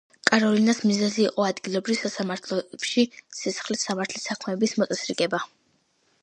[0.27, 3.05] კაროლინას მიზანი იყო ადგილობრივ სასამართლოებში
[3.41, 5.45] სისხლის სამართლის საქმეების მოწესრიგება.